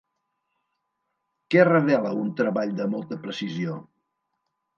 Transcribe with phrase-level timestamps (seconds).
[1.55, 3.79] Què revela un treball de molta precisió?